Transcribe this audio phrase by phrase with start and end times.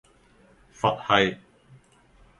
[0.73, 1.37] 佛系